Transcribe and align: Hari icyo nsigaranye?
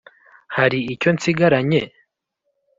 Hari 0.55 0.79
icyo 0.93 1.09
nsigaranye? 1.15 1.81